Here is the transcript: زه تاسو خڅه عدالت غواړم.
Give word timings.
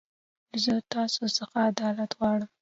زه 0.63 0.73
تاسو 0.93 1.21
خڅه 1.35 1.45
عدالت 1.69 2.11
غواړم. 2.19 2.49